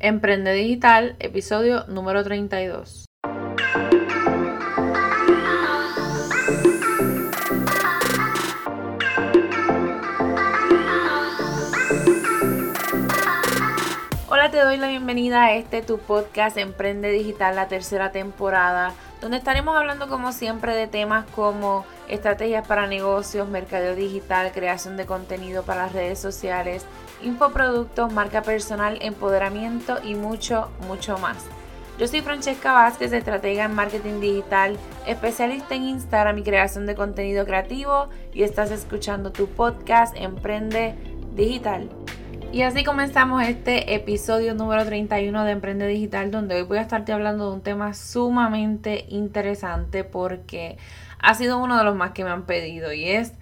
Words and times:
Emprende 0.00 0.52
Digital, 0.52 1.16
episodio 1.18 1.84
número 1.88 2.22
32. 2.22 3.06
Hola, 14.28 14.52
te 14.52 14.60
doy 14.60 14.76
la 14.76 14.86
bienvenida 14.86 15.46
a 15.46 15.54
este 15.54 15.82
tu 15.82 15.98
podcast 15.98 16.56
Emprende 16.58 17.10
Digital, 17.10 17.56
la 17.56 17.66
tercera 17.66 18.12
temporada, 18.12 18.94
donde 19.20 19.38
estaremos 19.38 19.76
hablando 19.76 20.06
como 20.08 20.30
siempre 20.30 20.76
de 20.76 20.86
temas 20.86 21.26
como 21.34 21.84
estrategias 22.06 22.64
para 22.68 22.86
negocios, 22.86 23.48
mercadeo 23.48 23.96
digital, 23.96 24.52
creación 24.52 24.96
de 24.96 25.06
contenido 25.06 25.64
para 25.64 25.86
las 25.86 25.92
redes 25.92 26.20
sociales, 26.20 26.86
infoproductos, 27.22 28.12
marca 28.12 28.42
personal, 28.42 28.98
empoderamiento 29.02 29.98
y 30.04 30.14
mucho, 30.14 30.70
mucho 30.86 31.18
más. 31.18 31.44
Yo 31.98 32.06
soy 32.06 32.20
Francesca 32.20 32.72
Vázquez, 32.72 33.12
estratega 33.12 33.64
en 33.64 33.74
marketing 33.74 34.20
digital, 34.20 34.76
especialista 35.04 35.74
en 35.74 35.82
Instagram 35.82 36.38
y 36.38 36.42
creación 36.44 36.86
de 36.86 36.94
contenido 36.94 37.44
creativo 37.44 38.08
y 38.32 38.44
estás 38.44 38.70
escuchando 38.70 39.32
tu 39.32 39.48
podcast 39.48 40.14
Emprende 40.16 40.94
Digital. 41.34 41.90
Y 42.52 42.62
así 42.62 42.82
comenzamos 42.82 43.42
este 43.42 43.94
episodio 43.94 44.54
número 44.54 44.84
31 44.84 45.44
de 45.44 45.50
Emprende 45.50 45.86
Digital, 45.86 46.30
donde 46.30 46.54
hoy 46.54 46.62
voy 46.62 46.78
a 46.78 46.82
estarte 46.82 47.12
hablando 47.12 47.50
de 47.50 47.56
un 47.56 47.62
tema 47.62 47.92
sumamente 47.94 49.04
interesante 49.08 50.02
porque 50.02 50.78
ha 51.18 51.34
sido 51.34 51.58
uno 51.58 51.76
de 51.76 51.84
los 51.84 51.96
más 51.96 52.12
que 52.12 52.24
me 52.24 52.30
han 52.30 52.46
pedido 52.46 52.92
y 52.92 53.10
es 53.10 53.32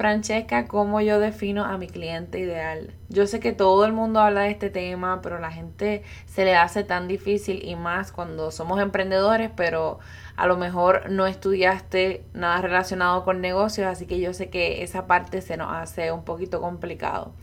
Francesca, 0.00 0.66
¿cómo 0.66 1.02
yo 1.02 1.20
defino 1.20 1.66
a 1.66 1.76
mi 1.76 1.86
cliente 1.86 2.38
ideal? 2.38 2.94
Yo 3.10 3.26
sé 3.26 3.38
que 3.38 3.52
todo 3.52 3.84
el 3.84 3.92
mundo 3.92 4.18
habla 4.18 4.40
de 4.40 4.50
este 4.50 4.70
tema, 4.70 5.20
pero 5.20 5.38
la 5.38 5.52
gente 5.52 6.04
se 6.24 6.46
le 6.46 6.56
hace 6.56 6.84
tan 6.84 7.06
difícil 7.06 7.62
y 7.62 7.76
más 7.76 8.10
cuando 8.10 8.50
somos 8.50 8.80
emprendedores, 8.80 9.50
pero 9.54 9.98
a 10.36 10.46
lo 10.46 10.56
mejor 10.56 11.10
no 11.10 11.26
estudiaste 11.26 12.24
nada 12.32 12.62
relacionado 12.62 13.24
con 13.26 13.42
negocios, 13.42 13.88
así 13.88 14.06
que 14.06 14.18
yo 14.20 14.32
sé 14.32 14.48
que 14.48 14.82
esa 14.82 15.06
parte 15.06 15.42
se 15.42 15.58
nos 15.58 15.70
hace 15.70 16.12
un 16.12 16.24
poquito 16.24 16.62
complicado. 16.62 17.34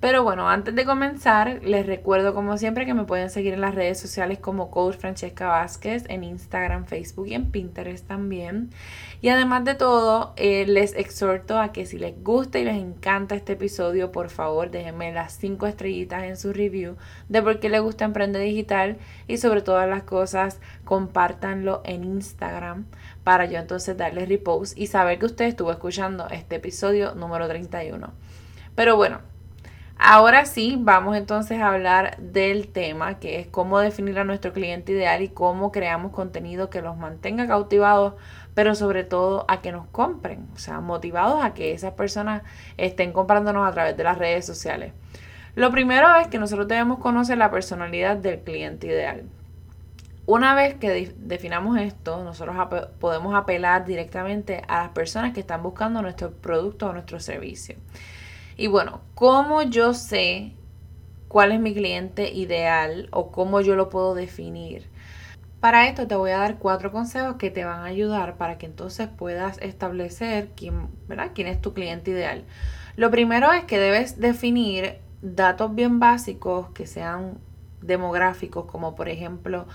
Pero 0.00 0.22
bueno, 0.22 0.48
antes 0.48 0.74
de 0.74 0.86
comenzar, 0.86 1.60
les 1.62 1.84
recuerdo 1.84 2.32
como 2.32 2.56
siempre 2.56 2.86
que 2.86 2.94
me 2.94 3.04
pueden 3.04 3.28
seguir 3.28 3.52
en 3.52 3.60
las 3.60 3.74
redes 3.74 4.00
sociales 4.00 4.38
como 4.38 4.70
Coach 4.70 4.96
Francesca 4.96 5.48
Vázquez, 5.48 6.04
en 6.08 6.24
Instagram, 6.24 6.86
Facebook 6.86 7.26
y 7.26 7.34
en 7.34 7.50
Pinterest 7.50 8.08
también. 8.08 8.70
Y 9.20 9.28
además 9.28 9.66
de 9.66 9.74
todo, 9.74 10.32
eh, 10.36 10.64
les 10.66 10.94
exhorto 10.94 11.58
a 11.58 11.72
que 11.72 11.84
si 11.84 11.98
les 11.98 12.14
gusta 12.24 12.58
y 12.58 12.64
les 12.64 12.76
encanta 12.76 13.34
este 13.34 13.52
episodio, 13.52 14.10
por 14.10 14.30
favor 14.30 14.70
déjenme 14.70 15.12
las 15.12 15.34
5 15.34 15.66
estrellitas 15.66 16.24
en 16.24 16.38
su 16.38 16.54
review 16.54 16.96
de 17.28 17.42
por 17.42 17.60
qué 17.60 17.68
les 17.68 17.82
gusta 17.82 18.06
Emprender 18.06 18.40
Digital 18.40 18.96
y 19.28 19.36
sobre 19.36 19.60
todas 19.60 19.86
las 19.86 20.04
cosas, 20.04 20.60
compártanlo 20.86 21.82
en 21.84 22.04
Instagram 22.04 22.86
para 23.22 23.44
yo 23.44 23.58
entonces 23.58 23.98
darles 23.98 24.30
repost 24.30 24.78
y 24.78 24.86
saber 24.86 25.18
que 25.18 25.26
usted 25.26 25.44
estuvo 25.44 25.70
escuchando 25.70 26.26
este 26.30 26.56
episodio 26.56 27.14
número 27.14 27.46
31. 27.48 28.10
Pero 28.74 28.96
bueno, 28.96 29.29
Ahora 30.02 30.46
sí, 30.46 30.78
vamos 30.80 31.14
entonces 31.14 31.60
a 31.60 31.68
hablar 31.68 32.16
del 32.16 32.68
tema, 32.68 33.18
que 33.18 33.38
es 33.38 33.46
cómo 33.46 33.78
definir 33.78 34.18
a 34.18 34.24
nuestro 34.24 34.54
cliente 34.54 34.92
ideal 34.92 35.20
y 35.20 35.28
cómo 35.28 35.70
creamos 35.72 36.12
contenido 36.12 36.70
que 36.70 36.80
los 36.80 36.96
mantenga 36.96 37.46
cautivados, 37.46 38.14
pero 38.54 38.74
sobre 38.74 39.04
todo 39.04 39.44
a 39.46 39.60
que 39.60 39.72
nos 39.72 39.86
compren, 39.88 40.48
o 40.54 40.58
sea, 40.58 40.80
motivados 40.80 41.44
a 41.44 41.52
que 41.52 41.72
esas 41.72 41.92
personas 41.92 42.42
estén 42.78 43.12
comprándonos 43.12 43.68
a 43.68 43.72
través 43.72 43.94
de 43.94 44.04
las 44.04 44.16
redes 44.16 44.46
sociales. 44.46 44.94
Lo 45.54 45.70
primero 45.70 46.16
es 46.16 46.28
que 46.28 46.38
nosotros 46.38 46.66
debemos 46.66 46.98
conocer 46.98 47.36
la 47.36 47.50
personalidad 47.50 48.16
del 48.16 48.40
cliente 48.40 48.86
ideal. 48.86 49.24
Una 50.24 50.54
vez 50.54 50.76
que 50.76 51.12
definamos 51.18 51.78
esto, 51.78 52.24
nosotros 52.24 52.56
podemos 53.00 53.34
apelar 53.34 53.84
directamente 53.84 54.62
a 54.66 54.84
las 54.84 54.92
personas 54.92 55.34
que 55.34 55.40
están 55.40 55.62
buscando 55.62 56.00
nuestro 56.00 56.30
producto 56.30 56.88
o 56.88 56.92
nuestro 56.94 57.20
servicio. 57.20 57.76
Y 58.60 58.66
bueno, 58.66 59.00
¿cómo 59.14 59.62
yo 59.62 59.94
sé 59.94 60.52
cuál 61.28 61.52
es 61.52 61.60
mi 61.60 61.72
cliente 61.72 62.30
ideal 62.30 63.08
o 63.10 63.32
cómo 63.32 63.62
yo 63.62 63.74
lo 63.74 63.88
puedo 63.88 64.14
definir? 64.14 64.86
Para 65.60 65.88
esto 65.88 66.06
te 66.06 66.14
voy 66.14 66.32
a 66.32 66.40
dar 66.40 66.58
cuatro 66.58 66.92
consejos 66.92 67.36
que 67.36 67.50
te 67.50 67.64
van 67.64 67.80
a 67.80 67.86
ayudar 67.86 68.36
para 68.36 68.58
que 68.58 68.66
entonces 68.66 69.08
puedas 69.08 69.56
establecer 69.62 70.50
quién, 70.56 70.88
¿verdad? 71.08 71.30
quién 71.34 71.46
es 71.46 71.62
tu 71.62 71.72
cliente 71.72 72.10
ideal. 72.10 72.44
Lo 72.96 73.10
primero 73.10 73.50
es 73.50 73.64
que 73.64 73.78
debes 73.78 74.20
definir 74.20 74.98
datos 75.22 75.74
bien 75.74 75.98
básicos 75.98 76.68
que 76.74 76.86
sean 76.86 77.38
demográficos, 77.80 78.66
como 78.66 78.94
por 78.94 79.08
ejemplo 79.08 79.68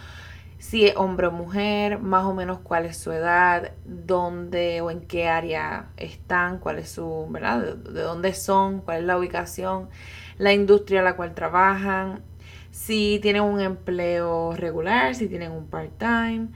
si 0.58 0.86
es 0.86 0.96
hombre 0.96 1.28
o 1.28 1.32
mujer, 1.32 2.00
más 2.00 2.26
o 2.26 2.34
menos 2.34 2.60
cuál 2.60 2.86
es 2.86 2.98
su 2.98 3.12
edad, 3.12 3.72
dónde 3.86 4.82
o 4.82 4.90
en 4.90 5.02
qué 5.02 5.28
área 5.28 5.90
están, 5.98 6.60
cuál 6.60 6.80
es 6.80 6.90
su, 6.90 7.28
¿verdad? 7.30 7.76
De, 7.76 8.02
dónde 8.02 8.34
son, 8.34 8.82
cuál 8.82 9.00
es 9.00 9.04
la 9.04 9.18
ubicación, 9.18 9.90
la 10.38 10.54
industria 10.54 11.02
a 11.02 11.04
la 11.04 11.16
cual 11.16 11.34
trabajan, 11.34 12.24
si 12.72 13.20
tienen 13.22 13.44
un 13.44 13.62
empleo 13.62 14.54
regular, 14.56 15.16
si 15.16 15.28
tienen 15.28 15.52
un 15.52 15.68
part-time, 15.68 16.50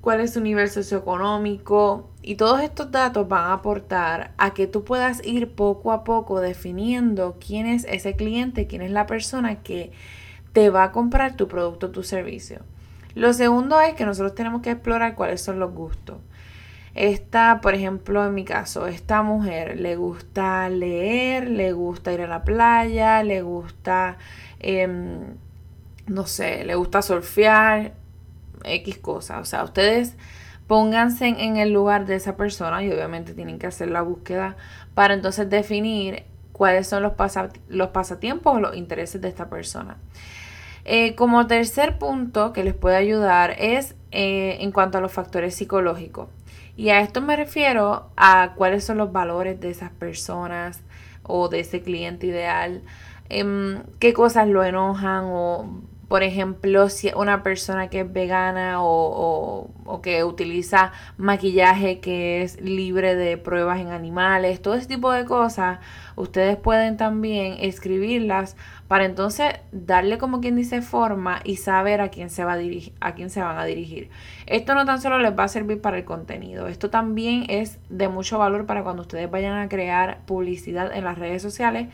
cuál 0.00 0.20
es 0.20 0.34
su 0.34 0.40
nivel 0.40 0.68
socioeconómico 0.68 2.10
y 2.22 2.34
todos 2.34 2.60
estos 2.60 2.90
datos 2.90 3.26
van 3.26 3.44
a 3.46 3.54
aportar 3.54 4.34
a 4.36 4.52
que 4.52 4.66
tú 4.66 4.84
puedas 4.84 5.24
ir 5.24 5.54
poco 5.54 5.92
a 5.92 6.04
poco 6.04 6.40
definiendo 6.40 7.38
quién 7.44 7.66
es 7.66 7.86
ese 7.86 8.14
cliente, 8.14 8.66
quién 8.66 8.82
es 8.82 8.90
la 8.90 9.06
persona 9.06 9.62
que 9.62 9.92
te 10.52 10.70
va 10.70 10.84
a 10.84 10.92
comprar 10.92 11.36
tu 11.36 11.48
producto 11.48 11.86
o 11.86 11.90
tu 11.90 12.02
servicio. 12.02 12.60
Lo 13.14 13.32
segundo 13.32 13.80
es 13.80 13.94
que 13.94 14.04
nosotros 14.04 14.34
tenemos 14.34 14.62
que 14.62 14.72
explorar 14.72 15.14
cuáles 15.14 15.40
son 15.40 15.58
los 15.60 15.72
gustos. 15.72 16.18
Esta, 16.94 17.60
por 17.60 17.74
ejemplo, 17.74 18.24
en 18.24 18.34
mi 18.34 18.44
caso, 18.44 18.86
esta 18.86 19.22
mujer 19.22 19.80
le 19.80 19.96
gusta 19.96 20.68
leer, 20.68 21.48
le 21.48 21.72
gusta 21.72 22.12
ir 22.12 22.22
a 22.22 22.28
la 22.28 22.44
playa, 22.44 23.22
le 23.24 23.42
gusta, 23.42 24.16
em, 24.60 25.36
no 26.06 26.26
sé, 26.26 26.64
le 26.64 26.76
gusta 26.76 27.02
surfear, 27.02 27.94
X 28.64 28.98
cosas. 28.98 29.40
O 29.40 29.44
sea, 29.44 29.64
ustedes 29.64 30.16
pónganse 30.66 31.26
en 31.26 31.56
el 31.56 31.72
lugar 31.72 32.06
de 32.06 32.16
esa 32.16 32.36
persona 32.36 32.82
y 32.82 32.90
obviamente 32.90 33.34
tienen 33.34 33.58
que 33.58 33.66
hacer 33.66 33.90
la 33.90 34.02
búsqueda 34.02 34.56
para 34.94 35.14
entonces 35.14 35.50
definir 35.50 36.24
cuáles 36.52 36.86
son 36.86 37.02
los, 37.02 37.12
los 37.68 37.88
pasatiempos 37.88 38.56
o 38.56 38.60
los 38.60 38.76
intereses 38.76 39.20
de 39.20 39.28
esta 39.28 39.50
persona. 39.50 39.96
Eh, 40.84 41.14
como 41.14 41.46
tercer 41.46 41.98
punto 41.98 42.52
que 42.52 42.62
les 42.62 42.74
puede 42.74 42.96
ayudar 42.96 43.54
es 43.58 43.94
eh, 44.10 44.58
en 44.60 44.70
cuanto 44.70 44.98
a 44.98 45.00
los 45.00 45.12
factores 45.12 45.54
psicológicos. 45.54 46.28
Y 46.76 46.90
a 46.90 47.00
esto 47.00 47.20
me 47.22 47.36
refiero 47.36 48.10
a 48.16 48.52
cuáles 48.56 48.84
son 48.84 48.98
los 48.98 49.12
valores 49.12 49.60
de 49.60 49.70
esas 49.70 49.90
personas 49.90 50.80
o 51.22 51.48
de 51.48 51.60
ese 51.60 51.80
cliente 51.80 52.26
ideal, 52.26 52.82
em, 53.28 53.82
qué 53.98 54.12
cosas 54.12 54.48
lo 54.48 54.62
enojan 54.64 55.24
o 55.26 55.80
por 56.08 56.22
ejemplo, 56.22 56.88
si 56.88 57.10
una 57.16 57.42
persona 57.42 57.88
que 57.88 58.00
es 58.00 58.12
vegana 58.12 58.76
o, 58.78 59.70
que 60.02 60.24
utiliza 60.24 60.92
maquillaje 61.16 62.00
que 62.00 62.42
es 62.42 62.60
libre 62.60 63.14
de 63.14 63.38
pruebas 63.38 63.80
en 63.80 63.88
animales, 63.88 64.60
todo 64.60 64.74
ese 64.74 64.86
tipo 64.86 65.10
de 65.12 65.24
cosas, 65.24 65.78
ustedes 66.16 66.56
pueden 66.56 66.96
también 66.96 67.56
escribirlas 67.60 68.56
para 68.88 69.06
entonces 69.06 69.54
darle 69.72 70.18
como 70.18 70.40
quien 70.40 70.56
dice 70.56 70.82
forma 70.82 71.40
y 71.42 71.56
saber 71.56 72.00
a 72.00 72.10
quién 72.10 72.28
se 72.28 72.44
va 72.44 72.54
a 72.54 72.58
a 73.00 73.14
quién 73.14 73.30
se 73.30 73.40
van 73.40 73.58
a 73.58 73.64
dirigir. 73.64 74.10
Esto 74.46 74.74
no 74.74 74.84
tan 74.84 75.00
solo 75.00 75.18
les 75.18 75.36
va 75.36 75.44
a 75.44 75.48
servir 75.48 75.80
para 75.80 75.96
el 75.96 76.04
contenido, 76.04 76.68
esto 76.68 76.90
también 76.90 77.46
es 77.48 77.78
de 77.88 78.08
mucho 78.08 78.38
valor 78.38 78.66
para 78.66 78.82
cuando 78.82 79.02
ustedes 79.02 79.30
vayan 79.30 79.56
a 79.56 79.68
crear 79.68 80.20
publicidad 80.26 80.94
en 80.94 81.04
las 81.04 81.18
redes 81.18 81.40
sociales 81.40 81.88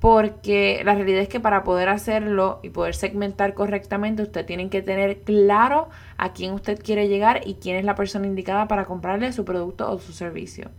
porque 0.00 0.80
la 0.82 0.94
realidad 0.94 1.20
es 1.20 1.28
que 1.28 1.40
para 1.40 1.62
poder 1.62 1.90
hacerlo 1.90 2.58
y 2.62 2.70
poder 2.70 2.94
segmentar 2.94 3.52
correctamente, 3.52 4.22
usted 4.22 4.46
tiene 4.46 4.70
que 4.70 4.80
tener 4.80 5.20
claro 5.20 5.90
a 6.16 6.32
quién 6.32 6.54
usted 6.54 6.82
quiere 6.82 7.06
llegar 7.06 7.42
y 7.44 7.54
quién 7.54 7.76
es 7.76 7.84
la 7.84 7.94
persona 7.94 8.26
indicada 8.26 8.66
para 8.66 8.86
comprarle 8.86 9.32
su 9.32 9.44
producto 9.44 9.90
o 9.90 9.98
su 9.98 10.12
servicio. 10.12 10.70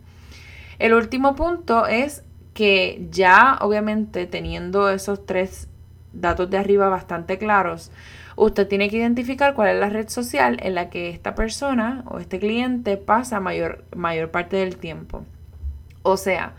El 0.80 0.92
último 0.94 1.36
punto 1.36 1.86
es 1.86 2.24
que 2.52 3.06
ya 3.10 3.58
obviamente 3.60 4.26
teniendo 4.26 4.90
esos 4.90 5.24
tres 5.24 5.68
datos 6.12 6.50
de 6.50 6.58
arriba 6.58 6.88
bastante 6.88 7.38
claros, 7.38 7.92
usted 8.34 8.66
tiene 8.66 8.90
que 8.90 8.96
identificar 8.96 9.54
cuál 9.54 9.68
es 9.68 9.80
la 9.80 9.88
red 9.88 10.08
social 10.08 10.56
en 10.60 10.74
la 10.74 10.90
que 10.90 11.10
esta 11.10 11.36
persona 11.36 12.02
o 12.10 12.18
este 12.18 12.40
cliente 12.40 12.96
pasa 12.96 13.38
mayor, 13.38 13.84
mayor 13.94 14.32
parte 14.32 14.56
del 14.56 14.76
tiempo. 14.76 15.24
O 16.02 16.16
sea, 16.16 16.54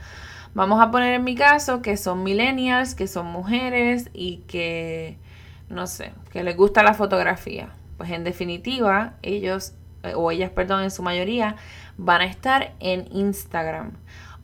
Vamos 0.53 0.79
a 0.79 0.91
poner 0.91 1.15
en 1.15 1.23
mi 1.23 1.35
caso 1.35 1.81
que 1.81 1.97
son 1.97 2.23
millennials, 2.23 2.93
que 2.93 3.07
son 3.07 3.25
mujeres 3.25 4.09
y 4.13 4.37
que, 4.47 5.17
no 5.69 5.87
sé, 5.87 6.11
que 6.31 6.43
les 6.43 6.55
gusta 6.55 6.83
la 6.83 6.93
fotografía. 6.93 7.69
Pues 7.97 8.11
en 8.11 8.23
definitiva, 8.23 9.15
ellos, 9.23 9.73
eh, 10.03 10.13
o 10.15 10.29
ellas, 10.29 10.51
perdón, 10.51 10.83
en 10.83 10.91
su 10.91 11.01
mayoría, 11.01 11.55
van 11.97 12.21
a 12.21 12.25
estar 12.25 12.73
en 12.79 13.07
Instagram. 13.11 13.93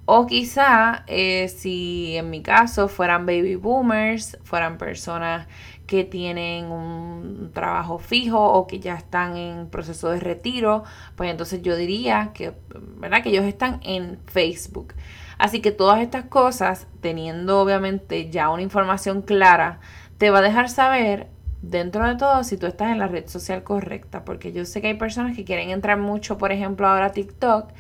O 0.06 0.26
quizá, 0.26 1.04
eh, 1.06 1.48
si 1.50 2.18
en 2.18 2.32
mi 2.32 2.42
caso 2.42 2.88
fueran 2.88 3.28
baby 3.28 3.56
boomers, 3.56 4.40
fueran 4.44 4.80
personas 4.80 5.46
que 5.90 6.04
tienen 6.04 6.66
un 6.66 7.50
trabajo 7.52 7.98
fijo 7.98 8.40
o 8.40 8.68
que 8.68 8.80
ya 8.80 8.94
están 8.94 9.36
en 9.36 9.72
proceso 9.72 10.12
de 10.12 10.20
retiro, 10.20 10.84
pues 11.16 11.32
entonces 11.32 11.64
yo 11.64 11.76
diría 11.76 12.30
que, 12.36 12.54
¿verdad? 12.98 13.24
que 13.24 13.30
ellos 13.30 13.46
están 13.46 13.80
en 13.82 14.20
Facebook. 14.28 14.94
Así 15.40 15.62
que 15.62 15.72
todas 15.72 16.00
estas 16.02 16.26
cosas, 16.26 16.86
teniendo 17.02 17.60
obviamente 17.60 18.30
ya 18.30 18.50
una 18.50 18.62
información 18.62 19.24
clara, 19.24 19.80
te 20.20 20.30
va 20.30 20.40
a 20.40 20.42
dejar 20.44 20.70
saber 20.70 21.26
dentro 21.64 22.08
de 22.08 22.18
todo 22.18 22.44
si 22.44 22.56
tú 22.56 22.68
estás 22.68 22.92
en 22.92 23.00
la 23.00 23.08
red 23.08 23.28
social 23.28 23.64
correcta, 23.64 24.24
porque 24.26 24.52
yo 24.52 24.66
sé 24.66 24.82
que 24.82 24.90
hay 24.90 24.94
personas 24.94 25.36
que 25.36 25.44
quieren 25.44 25.72
entrar 25.72 25.98
mucho, 25.98 26.38
por 26.38 26.52
ejemplo, 26.52 26.88
ahora 26.88 27.08
a 27.08 27.12
TikTok, 27.14 27.72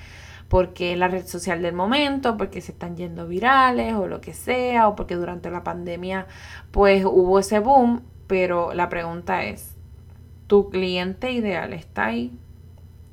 porque 0.50 0.94
es 0.94 0.98
la 0.98 1.08
red 1.08 1.26
social 1.26 1.62
del 1.62 1.76
momento, 1.76 2.36
porque 2.36 2.60
se 2.60 2.72
están 2.72 2.98
yendo 2.98 3.28
virales 3.28 3.94
o 3.94 4.08
lo 4.08 4.20
que 4.20 4.34
sea, 4.34 4.88
o 4.88 4.96
porque 4.96 5.16
durante 5.16 5.50
la 5.52 5.64
pandemia 5.64 6.26
pues 6.72 7.06
hubo 7.06 7.40
ese 7.40 7.60
boom, 7.60 8.02
pero 8.28 8.74
la 8.74 8.90
pregunta 8.90 9.44
es, 9.44 9.76
¿tu 10.48 10.70
cliente 10.70 11.32
ideal 11.32 11.74
está 11.74 12.08
ahí? 12.08 12.38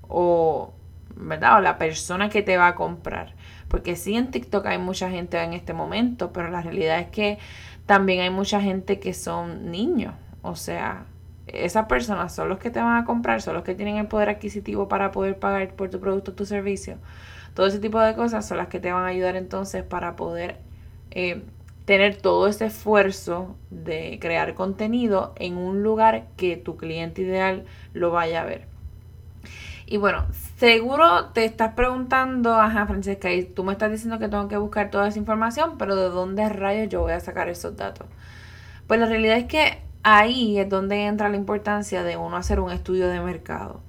O, 0.08 0.72
¿verdad? 1.14 1.58
O 1.58 1.60
la 1.60 1.78
persona 1.78 2.30
que 2.30 2.42
te 2.42 2.56
va 2.56 2.68
a 2.68 2.74
comprar. 2.74 3.34
Porque 3.68 3.96
sí 3.96 4.16
en 4.16 4.30
TikTok 4.30 4.64
hay 4.66 4.78
mucha 4.78 5.10
gente 5.10 5.42
en 5.42 5.52
este 5.52 5.74
momento, 5.74 6.32
pero 6.32 6.50
la 6.50 6.62
realidad 6.62 6.98
es 7.00 7.08
que 7.08 7.38
también 7.84 8.20
hay 8.20 8.30
mucha 8.30 8.60
gente 8.60 8.98
que 8.98 9.12
son 9.12 9.70
niños. 9.70 10.14
O 10.42 10.54
sea, 10.54 11.06
esas 11.46 11.86
personas 11.86 12.34
son 12.34 12.48
los 12.48 12.58
que 12.58 12.70
te 12.70 12.80
van 12.80 12.96
a 12.96 13.04
comprar, 13.04 13.40
son 13.40 13.54
los 13.54 13.62
que 13.62 13.74
tienen 13.74 13.96
el 13.96 14.06
poder 14.06 14.28
adquisitivo 14.28 14.88
para 14.88 15.12
poder 15.12 15.38
pagar 15.38 15.74
por 15.74 15.90
tu 15.90 16.00
producto 16.00 16.32
o 16.32 16.34
tu 16.34 16.44
servicio. 16.44 16.98
Todo 17.54 17.66
ese 17.66 17.78
tipo 17.78 18.00
de 18.00 18.14
cosas 18.14 18.46
son 18.46 18.58
las 18.58 18.68
que 18.68 18.80
te 18.80 18.92
van 18.92 19.04
a 19.04 19.08
ayudar 19.08 19.36
entonces 19.36 19.82
para 19.82 20.16
poder 20.16 20.58
eh, 21.10 21.42
tener 21.86 22.16
todo 22.16 22.48
ese 22.48 22.66
esfuerzo 22.66 23.56
de 23.70 24.18
crear 24.20 24.54
contenido 24.54 25.34
en 25.36 25.56
un 25.56 25.82
lugar 25.82 26.26
que 26.36 26.56
tu 26.56 26.76
cliente 26.76 27.22
ideal 27.22 27.64
lo 27.94 28.10
vaya 28.10 28.42
a 28.42 28.44
ver. 28.44 28.66
Y 29.86 29.98
bueno, 29.98 30.26
seguro 30.58 31.26
te 31.26 31.44
estás 31.44 31.74
preguntando, 31.74 32.54
ajá, 32.54 32.86
Francesca, 32.86 33.32
y 33.32 33.44
tú 33.44 33.62
me 33.62 33.72
estás 33.72 33.92
diciendo 33.92 34.18
que 34.18 34.28
tengo 34.28 34.48
que 34.48 34.56
buscar 34.56 34.90
toda 34.90 35.06
esa 35.06 35.18
información, 35.18 35.78
pero 35.78 35.94
¿de 35.94 36.08
dónde 36.08 36.48
rayos 36.48 36.88
yo 36.88 37.02
voy 37.02 37.12
a 37.12 37.20
sacar 37.20 37.48
esos 37.48 37.76
datos? 37.76 38.08
Pues 38.88 38.98
la 38.98 39.06
realidad 39.06 39.38
es 39.38 39.44
que 39.44 39.85
ahí 40.06 40.56
es 40.60 40.68
donde 40.68 41.06
entra 41.06 41.28
la 41.28 41.36
importancia 41.36 42.04
de 42.04 42.16
uno 42.16 42.36
hacer 42.36 42.60
un 42.60 42.70
estudio 42.70 43.08
de 43.08 43.20
mercado. 43.20 43.80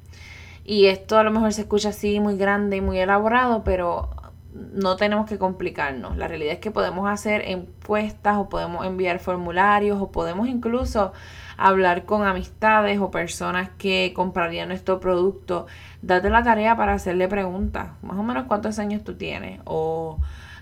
Y 0.66 0.88
esto 0.88 1.20
a 1.20 1.24
lo 1.24 1.30
mejor 1.30 1.54
se 1.54 1.62
escucha 1.62 1.90
así 1.90 2.20
muy 2.20 2.38
grande 2.38 2.78
y 2.78 2.82
muy 2.82 2.98
elaborado, 2.98 3.64
pero 3.64 4.10
no 4.52 4.96
tenemos 4.96 5.30
que 5.30 5.38
complicarnos. 5.38 6.18
La 6.18 6.28
realidad 6.28 6.54
es 6.54 6.60
que 6.60 6.72
podemos 6.72 7.08
hacer 7.08 7.44
encuestas 7.46 8.38
o 8.38 8.50
podemos 8.50 8.84
enviar 8.84 9.20
formularios 9.20 10.02
o 10.02 10.12
podemos 10.12 10.48
incluso 10.48 11.14
hablar 11.56 12.06
con 12.06 12.26
amistades 12.26 13.00
o 13.00 13.12
personas 13.12 13.70
que 13.78 14.12
comprarían 14.16 14.70
nuestro 14.70 15.00
producto. 15.00 15.68
Date 16.02 16.32
la 16.32 16.42
tarea 16.42 16.76
para 16.76 16.94
hacerle 16.94 17.28
preguntas. 17.28 17.90
Más 18.02 18.18
o 18.18 18.24
menos 18.24 18.46
cuántos 18.46 18.80
años 18.80 19.04
tú 19.04 19.16
tienes 19.16 19.62
o 19.66 20.18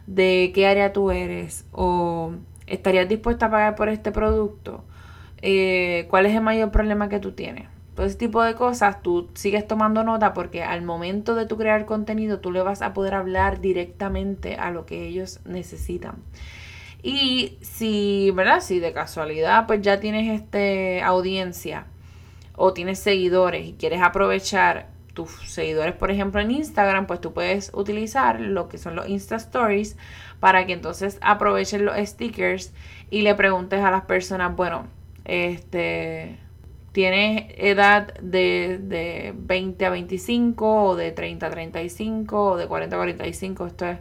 de 0.06 0.52
qué 0.54 0.68
área 0.68 0.92
tú 0.92 1.12
eres 1.12 1.66
o 1.72 2.34
estarías 2.68 3.08
dispuesta 3.08 3.46
a 3.46 3.52
pagar 3.52 3.76
por 3.76 3.88
este 3.88 4.12
producto. 4.12 4.84
Eh, 5.48 6.08
¿Cuál 6.10 6.26
es 6.26 6.34
el 6.34 6.42
mayor 6.42 6.72
problema 6.72 7.08
que 7.08 7.20
tú 7.20 7.34
tienes? 7.34 7.68
todo 7.96 8.06
ese 8.06 8.18
tipo 8.18 8.44
de 8.44 8.56
cosas, 8.56 9.02
tú 9.02 9.30
sigues 9.36 9.66
tomando 9.66 10.04
nota 10.04 10.34
porque 10.34 10.64
al 10.64 10.82
momento 10.82 11.34
de 11.34 11.46
tu 11.46 11.58
crear 11.58 11.86
contenido, 11.86 12.40
tú 12.40 12.52
le 12.52 12.62
vas 12.62 12.82
a 12.82 12.94
poder 12.94 13.14
hablar 13.14 13.62
directamente 13.62 14.56
a 14.56 14.70
lo 14.70 14.86
que 14.86 15.08
ellos 15.08 15.40
necesitan. 15.46 16.16
Y 17.02 17.58
si, 17.62 18.32
¿verdad? 18.32 18.60
Si 18.60 18.80
de 18.80 18.92
casualidad 18.92 19.66
pues 19.66 19.82
ya 19.82 20.00
tienes 20.00 20.28
este 20.30 21.02
audiencia 21.04 21.86
o 22.58 22.74
tienes 22.74 23.00
seguidores 23.00 23.66
y 23.66 23.74
quieres 23.74 24.02
aprovechar 24.02 24.90
tus 25.14 25.32
seguidores, 25.50 25.96
por 25.96 26.12
ejemplo, 26.12 26.42
en 26.42 26.52
Instagram, 26.52 27.08
pues 27.08 27.22
tú 27.22 27.32
puedes 27.32 27.72
utilizar 27.74 28.42
lo 28.42 28.68
que 28.68 28.78
son 28.78 28.98
los 28.98 29.08
Insta 29.08 29.38
Stories 29.38 29.96
para 30.42 30.66
que 30.66 30.74
entonces 30.74 31.18
aprovechen 31.22 31.86
los 31.86 31.96
stickers 31.98 32.74
y 33.10 33.22
le 33.22 33.36
preguntes 33.36 33.82
a 33.82 33.92
las 33.92 34.04
personas, 34.04 34.54
bueno, 34.54 34.88
este 35.26 36.40
tienes 36.96 37.48
edad 37.58 38.14
de, 38.22 38.80
de, 38.82 39.34
20 39.36 39.86
a 39.86 39.90
25 39.90 40.84
o 40.84 40.96
de 40.96 41.12
30 41.12 41.46
a 41.46 41.50
35 41.50 42.52
o 42.52 42.56
de 42.56 42.68
40 42.68 42.96
a 42.96 43.00
45, 43.00 43.68
estoy 43.68 43.98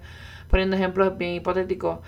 poniendo 0.48 0.76
ejemplos 0.76 1.18
bien 1.18 1.32
hipotéticos. 1.34 1.98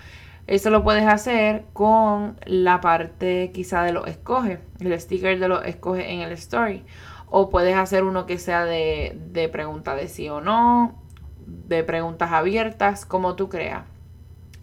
Eso 0.47 0.69
lo 0.69 0.85
puedes 0.85 1.05
hacer 1.05 1.65
con 1.73 2.37
la 2.45 2.79
parte 2.79 3.51
quizá 3.53 3.83
de 3.83 3.91
los 3.91 4.07
escoge, 4.07 4.59
el 4.79 4.97
sticker 4.97 5.37
de 5.37 5.49
los 5.49 5.65
escoge 5.65 6.13
en 6.13 6.21
el 6.21 6.31
story. 6.31 6.85
O 7.29 7.49
puedes 7.49 7.75
hacer 7.75 8.05
uno 8.05 8.25
que 8.25 8.37
sea 8.37 8.63
de, 8.63 9.19
de 9.29 9.49
pregunta 9.49 9.93
de 9.93 10.07
sí 10.07 10.29
o 10.29 10.39
no, 10.39 11.03
de 11.45 11.83
preguntas 11.83 12.31
abiertas, 12.31 13.05
como 13.05 13.35
tú 13.35 13.49
creas. 13.49 13.83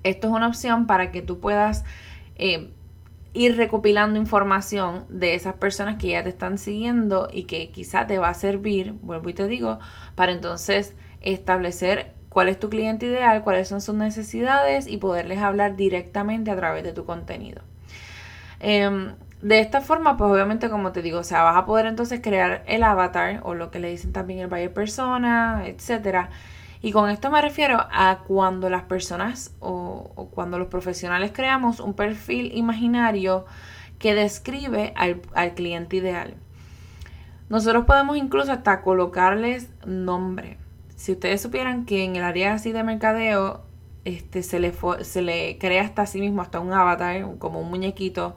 Esto 0.05 0.29
es 0.29 0.33
una 0.33 0.49
opción 0.49 0.87
para 0.87 1.11
que 1.11 1.21
tú 1.21 1.39
puedas 1.39 1.85
eh, 2.37 2.71
ir 3.35 3.57
recopilando 3.57 4.19
información 4.19 5.05
de 5.09 5.35
esas 5.35 5.55
personas 5.55 5.97
que 5.97 6.09
ya 6.09 6.23
te 6.23 6.29
están 6.29 6.57
siguiendo 6.57 7.29
y 7.33 7.45
que 7.45 7.71
quizá 7.71 8.07
te 8.07 8.19
va 8.19 8.29
a 8.29 8.35
servir, 8.35 8.93
vuelvo 9.03 9.29
y 9.29 9.35
te 9.35 9.49
digo, 9.49 9.81
para 10.15 10.33
entonces 10.33 10.95
establecer 11.21 12.15
cuál 12.29 12.49
es 12.49 12.59
tu 12.59 12.71
cliente 12.71 13.07
ideal, 13.07 13.43
cuáles 13.43 13.69
son 13.69 13.81
sus 13.81 13.97
necesidades 13.97 14.87
y 14.87 14.99
poderles 14.99 15.41
hablar 15.41 15.75
directamente 15.77 16.53
a 16.53 16.57
través 16.57 16.85
de 16.85 16.93
tu 16.93 17.05
contenido. 17.05 17.63
Em, 18.61 19.17
de 19.43 19.61
esta 19.61 19.81
forma, 19.81 20.17
pues 20.17 20.31
obviamente 20.31 20.71
como 20.71 20.93
te 20.93 21.03
digo, 21.03 21.19
o 21.19 21.25
sea, 21.25 21.43
vas 21.43 21.57
a 21.57 21.67
poder 21.67 21.87
entonces 21.87 22.21
crear 22.23 22.63
el 22.67 22.85
avatar 22.85 23.41
o 23.43 23.55
lo 23.55 23.71
que 23.71 23.81
le 23.81 23.91
dicen 23.91 24.13
también 24.13 24.39
el 24.41 24.47
buyer 24.47 24.73
persona, 24.73 25.65
etcétera 25.67 26.31
y 26.85 26.93
con 26.93 27.09
esto 27.09 27.31
me 27.31 27.41
refiero 27.41 27.79
a 27.91 28.19
cuando 28.29 28.69
las 28.69 28.83
personas 28.83 29.55
o, 29.59 30.29
cuando 30.35 30.59
los 30.59 30.69
profesionales 30.69 31.31
creamos 31.33 31.81
un 31.81 31.95
perfil 31.95 32.55
imaginario 32.55 33.47
que 33.99 34.15
describe 34.15 34.93
al, 34.95 35.55
cliente 35.55 35.97
ideal. 35.97 36.35
Nosotros 37.49 37.87
podemos 37.87 38.19
incluso 38.19 38.53
hasta 38.53 38.83
colocarles 38.83 39.71
nombre. 39.87 40.59
Si 40.95 41.13
ustedes 41.13 41.41
supieran 41.41 41.87
que 41.87 42.05
en 42.05 42.17
el 42.17 42.23
área 42.23 42.53
así 42.53 42.71
de 42.71 42.83
mercadeo 42.83 43.63
este, 44.05 44.43
se, 44.43 44.61
le 44.61 44.75
se 45.05 45.23
le 45.23 45.57
crea 45.57 45.85
hasta 45.85 46.05
sí 46.05 46.21
mismo, 46.21 46.43
hasta 46.43 46.61
un 46.61 46.75
avatar, 46.75 47.39
como 47.39 47.61
un 47.61 47.71
muñequito, 47.71 48.37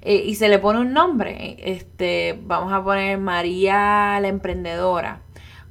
eh, 0.00 0.22
y 0.24 0.36
se 0.36 0.48
le 0.48 0.58
pone 0.58 0.80
un 0.80 0.94
nombre. 0.94 1.58
Este, 1.58 2.40
vamos 2.46 2.72
a 2.72 2.82
poner 2.82 3.18
María 3.18 4.18
la 4.22 4.28
emprendedora 4.28 5.23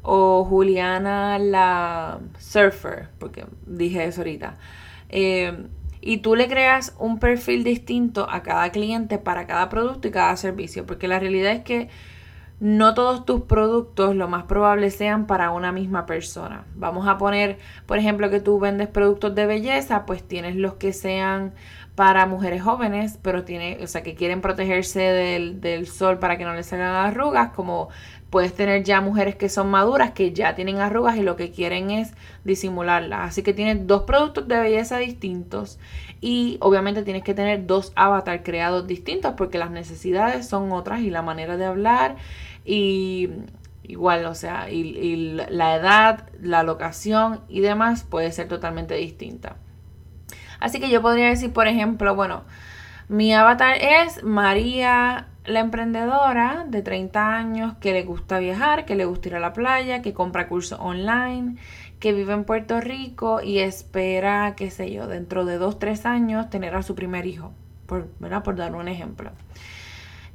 o 0.03 0.45
Juliana 0.45 1.39
la 1.39 2.19
surfer, 2.38 3.10
porque 3.17 3.45
dije 3.65 4.03
eso 4.03 4.22
ahorita. 4.22 4.57
Eh, 5.10 5.67
y 6.01 6.17
tú 6.17 6.36
le 6.36 6.50
creas 6.50 6.93
un 7.00 7.17
perfil 7.17 7.63
distinto 7.63 8.27
a 8.29 8.43
cada 8.43 8.69
cliente 8.72 9.17
para 9.17 9.48
cada 9.48 9.69
producto 9.69 10.10
y 10.10 10.12
cada 10.12 10.36
servicio, 10.36 10.86
porque 10.86 11.07
la 11.07 11.17
realidad 11.17 11.53
es 11.53 11.63
que 11.63 11.89
no 12.60 12.93
todos 12.93 13.25
tus 13.25 13.41
productos 13.41 14.15
lo 14.15 14.27
más 14.27 14.43
probable 14.43 14.89
sean 14.89 15.27
para 15.27 15.51
una 15.51 15.72
misma 15.72 16.05
persona. 16.05 16.65
Vamos 16.75 17.07
a 17.07 17.17
poner, 17.17 17.57
por 17.86 17.98
ejemplo, 17.98 18.29
que 18.29 18.39
tú 18.39 18.60
vendes 18.60 18.88
productos 18.89 19.33
de 19.36 19.45
belleza, 19.45 20.05
pues 20.05 20.24
tienes 20.24 20.55
los 20.55 20.75
que 20.75 20.93
sean 20.93 21.53
para 21.95 22.25
mujeres 22.25 22.63
jóvenes, 22.63 23.19
pero 23.21 23.43
tiene, 23.43 23.79
o 23.83 23.88
sea, 23.88 24.03
que 24.03 24.15
quieren 24.15 24.41
protegerse 24.41 25.00
del, 25.00 25.62
del 25.62 25.88
sol 25.88 26.19
para 26.19 26.38
que 26.38 26.43
no 26.43 26.53
les 26.53 26.67
salgan 26.67 26.95
arrugas, 26.95 27.51
como 27.51 27.89
Puedes 28.33 28.55
tener 28.55 28.83
ya 28.83 29.00
mujeres 29.00 29.35
que 29.35 29.47
son 29.47 29.69
maduras, 29.69 30.13
que 30.13 30.33
ya 30.33 30.55
tienen 30.55 30.79
arrugas 30.79 31.17
y 31.17 31.21
lo 31.21 31.35
que 31.35 31.51
quieren 31.51 31.91
es 31.91 32.15
disimularlas. 32.43 33.29
Así 33.29 33.43
que 33.43 33.53
tienes 33.53 33.85
dos 33.85 34.05
productos 34.05 34.47
de 34.47 34.59
belleza 34.59 34.97
distintos 34.97 35.77
y 36.19 36.57
obviamente 36.59 37.03
tienes 37.03 37.21
que 37.21 37.35
tener 37.35 37.67
dos 37.67 37.93
avatars 37.95 38.41
creados 38.43 38.88
distintos 38.88 39.35
porque 39.38 39.59
las 39.59 39.69
necesidades 39.69 40.47
son 40.47 40.71
otras 40.71 41.01
y 41.01 41.12
la 41.12 41.21
manera 41.21 41.57
de 41.57 41.65
hablar 41.65 42.15
y 42.65 43.29
igual, 43.83 44.25
o 44.25 44.33
sea, 44.33 44.67
y, 44.71 45.35
la 45.35 45.75
edad, 45.75 46.27
la 46.41 46.63
locación 46.63 47.41
y 47.50 47.59
demás 47.59 48.03
puede 48.03 48.31
ser 48.31 48.47
totalmente 48.47 48.95
distinta. 48.95 49.57
Así 50.63 50.79
que 50.79 50.89
yo 50.89 51.01
podría 51.01 51.27
decir, 51.27 51.51
por 51.51 51.67
ejemplo, 51.67 52.15
bueno, 52.15 52.43
mi 53.10 53.34
avatar 53.34 53.75
es 53.82 54.24
María 54.24 55.27
la 55.43 55.60
emprendedora 55.60 56.63
de 56.65 56.82
30 56.82 57.36
años 57.36 57.74
que 57.82 57.91
le 57.91 58.03
gusta 58.03 58.39
viajar, 58.39 58.86
que 58.86 58.96
le 58.96 59.03
gusta 59.03 59.27
ir 59.27 59.36
a 59.36 59.41
la 59.41 59.51
playa, 59.51 60.01
que 60.01 60.13
compra 60.13 60.48
cursos 60.48 60.79
online, 60.79 61.58
que 62.00 62.13
vive 62.13 62.32
en 62.32 62.46
Puerto 62.46 62.79
Rico 62.79 63.41
y 63.41 63.60
espera, 63.60 64.53
qué 64.55 64.72
sé 64.72 64.89
yo, 64.89 65.08
dentro 65.08 65.43
de 65.43 65.58
2, 65.58 65.79
3 65.79 66.05
años 66.05 66.50
tener 66.50 66.75
a 66.75 66.82
su 66.82 66.96
primer 66.96 67.25
hijo, 67.25 67.51
por, 67.86 68.08
¿verdad? 68.20 68.41
por 68.41 68.55
dar 68.55 68.74
un 68.74 68.88
ejemplo. 68.88 69.32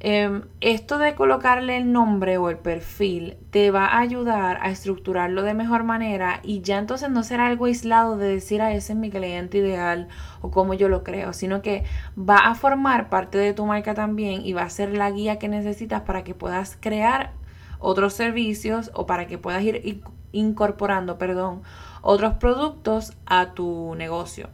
Em, 0.01 0.43
esto 0.61 0.97
de 0.97 1.13
colocarle 1.13 1.75
el 1.75 1.91
nombre 1.91 2.37
o 2.37 2.49
el 2.49 2.57
perfil 2.57 3.35
te 3.51 3.69
va 3.69 3.85
a 3.85 3.99
ayudar 3.99 4.57
a 4.61 4.69
estructurarlo 4.69 5.43
de 5.43 5.53
mejor 5.53 5.83
manera 5.83 6.39
y 6.41 6.61
ya 6.61 6.77
entonces 6.77 7.09
no 7.09 7.21
será 7.21 7.47
algo 7.47 7.65
aislado 7.65 8.15
de 8.15 8.29
decir 8.29 8.61
a 8.61 8.71
ese 8.71 8.93
es 8.93 8.99
mi 8.99 9.09
cliente 9.09 9.57
ideal 9.57 10.07
o 10.39 10.51
como 10.51 10.73
yo 10.73 10.87
lo 10.87 11.03
creo, 11.03 11.33
sino 11.33 11.61
que 11.61 11.83
va 12.17 12.37
a 12.37 12.55
formar 12.55 13.09
parte 13.09 13.37
de 13.37 13.53
tu 13.53 13.65
marca 13.65 13.93
también 13.93 14.45
y 14.45 14.53
va 14.53 14.61
a 14.61 14.69
ser 14.69 14.93
la 14.93 15.11
guía 15.11 15.37
que 15.37 15.49
necesitas 15.49 16.03
para 16.03 16.23
que 16.23 16.33
puedas 16.33 16.77
crear 16.79 17.33
otros 17.79 18.13
servicios 18.13 18.91
o 18.93 19.05
para 19.05 19.27
que 19.27 19.37
puedas 19.37 19.63
ir 19.63 20.01
incorporando, 20.31 21.17
perdón, 21.17 21.61
otros 22.01 22.35
productos 22.35 23.17
a 23.25 23.53
tu 23.53 23.95
negocio. 23.95 24.49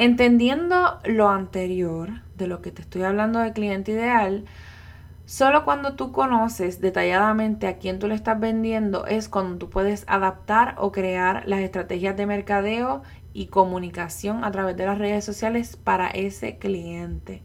Entendiendo 0.00 1.00
lo 1.06 1.28
anterior, 1.28 2.22
de 2.36 2.46
lo 2.46 2.62
que 2.62 2.70
te 2.70 2.82
estoy 2.82 3.02
hablando 3.02 3.40
de 3.40 3.52
cliente 3.52 3.90
ideal, 3.90 4.44
solo 5.26 5.64
cuando 5.64 5.94
tú 5.94 6.12
conoces 6.12 6.80
detalladamente 6.80 7.66
a 7.66 7.78
quién 7.78 7.98
tú 7.98 8.06
le 8.06 8.14
estás 8.14 8.38
vendiendo 8.38 9.06
es 9.06 9.28
cuando 9.28 9.58
tú 9.58 9.70
puedes 9.70 10.04
adaptar 10.06 10.76
o 10.78 10.92
crear 10.92 11.42
las 11.48 11.58
estrategias 11.58 12.16
de 12.16 12.26
mercadeo 12.26 13.02
y 13.32 13.46
comunicación 13.46 14.44
a 14.44 14.52
través 14.52 14.76
de 14.76 14.86
las 14.86 14.98
redes 14.98 15.24
sociales 15.24 15.76
para 15.76 16.06
ese 16.06 16.58
cliente. 16.58 17.42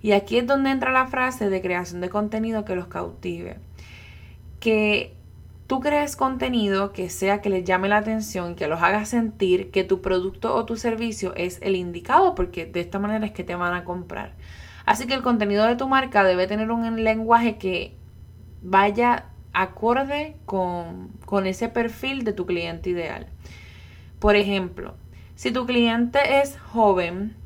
Y 0.00 0.12
aquí 0.12 0.38
es 0.38 0.46
donde 0.46 0.70
entra 0.70 0.92
la 0.92 1.06
frase 1.06 1.50
de 1.50 1.60
creación 1.60 2.00
de 2.00 2.08
contenido 2.08 2.64
que 2.64 2.76
los 2.76 2.86
cautive. 2.86 3.58
Que 4.58 5.19
tú 5.70 5.78
crees 5.78 6.16
contenido 6.16 6.92
que 6.92 7.08
sea 7.10 7.40
que 7.40 7.48
les 7.48 7.62
llame 7.62 7.88
la 7.88 7.98
atención 7.98 8.56
que 8.56 8.66
los 8.66 8.82
haga 8.82 9.04
sentir 9.04 9.70
que 9.70 9.84
tu 9.84 10.02
producto 10.02 10.52
o 10.52 10.66
tu 10.66 10.76
servicio 10.76 11.32
es 11.36 11.60
el 11.62 11.76
indicado 11.76 12.34
porque 12.34 12.66
de 12.66 12.80
esta 12.80 12.98
manera 12.98 13.24
es 13.24 13.30
que 13.30 13.44
te 13.44 13.54
van 13.54 13.74
a 13.74 13.84
comprar. 13.84 14.32
Así 14.84 15.06
que 15.06 15.14
el 15.14 15.22
contenido 15.22 15.64
de 15.64 15.76
tu 15.76 15.86
marca 15.86 16.24
debe 16.24 16.48
tener 16.48 16.72
un 16.72 17.04
lenguaje 17.04 17.56
que 17.56 17.94
vaya 18.62 19.26
acorde 19.52 20.34
con, 20.44 21.10
con 21.24 21.46
ese 21.46 21.68
perfil 21.68 22.24
de 22.24 22.32
tu 22.32 22.46
cliente 22.46 22.90
ideal. 22.90 23.28
Por 24.18 24.34
ejemplo, 24.34 24.96
si 25.36 25.52
tu 25.52 25.66
cliente 25.66 26.40
es 26.40 26.58
joven, 26.58 27.36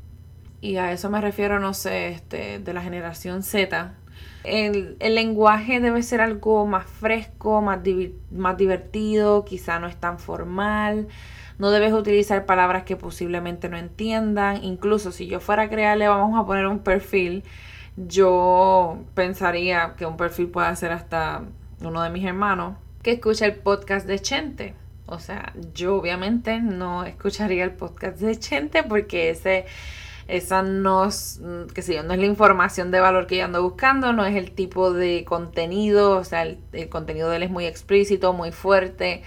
y 0.61 0.77
a 0.77 0.91
eso 0.91 1.11
me 1.11 1.21
refiero, 1.21 1.59
no 1.59 1.75
sé, 1.75 2.07
este, 2.07 2.57
de 2.57 2.73
la 2.73 2.81
generación 2.81 3.43
Z, 3.43 3.93
el, 4.45 4.97
lenguaje 4.99 5.79
debe 5.79 6.03
ser 6.03 6.21
algo 6.21 6.65
más 6.65 6.85
fresco, 6.85 7.61
más, 7.61 7.79
más 8.31 8.57
divertido, 8.57 9.45
quizá 9.45 9.79
no 9.79 9.87
es 9.87 9.97
tan 9.97 10.19
formal. 10.19 11.07
No 11.57 11.71
debes 11.71 11.93
utilizar 11.93 12.45
palabras 12.45 12.83
que 12.83 12.95
posiblemente 12.95 13.69
no 13.69 13.77
entiendan. 13.77 14.63
Incluso 14.63 15.11
si 15.11 15.27
yo 15.27 15.39
fuera 15.39 15.63
a 15.63 15.69
crearle, 15.69 16.07
vamos 16.07 16.37
a 16.39 16.45
poner 16.45 16.67
un 16.67 16.79
perfil, 16.79 17.43
yo 17.97 18.99
pensaría 19.13 19.93
que 19.97 20.05
un 20.05 20.17
perfil 20.17 20.47
puede 20.47 20.75
ser 20.75 20.91
hasta 20.91 21.43
uno 21.81 22.01
de 22.01 22.09
mis 22.09 22.25
hermanos 22.25 22.77
que 23.01 23.11
escucha 23.11 23.45
el 23.45 23.55
podcast 23.55 24.07
de 24.07 24.19
Chente. 24.19 24.73
O 25.05 25.19
sea, 25.19 25.53
yo 25.73 25.95
obviamente 25.95 26.59
no 26.59 27.03
escucharía 27.03 27.63
el 27.63 27.71
podcast 27.71 28.19
de 28.19 28.37
Chente 28.37 28.83
porque 28.83 29.29
ese 29.29 29.65
esa 30.27 30.61
no 30.63 31.05
es, 31.05 31.39
mm, 31.43 31.67
qué 31.73 31.81
sé 31.81 31.95
yo, 31.95 32.03
no 32.03 32.13
es 32.13 32.19
la 32.19 32.25
información 32.25 32.91
de 32.91 32.99
valor 32.99 33.27
que 33.27 33.37
yo 33.37 33.45
ando 33.45 33.61
buscando, 33.61 34.13
no 34.13 34.25
es 34.25 34.35
el 34.35 34.51
tipo 34.51 34.91
de 34.93 35.23
contenido, 35.25 36.17
o 36.17 36.23
sea, 36.23 36.43
el, 36.43 36.59
el 36.73 36.89
contenido 36.89 37.29
de 37.29 37.37
él 37.37 37.43
es 37.43 37.51
muy 37.51 37.65
explícito, 37.65 38.33
muy 38.33 38.51
fuerte, 38.51 39.23